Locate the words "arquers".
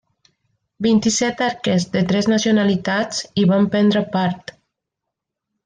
1.47-1.85